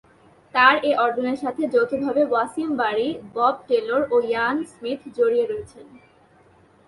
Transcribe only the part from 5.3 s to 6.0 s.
রয়েছেন।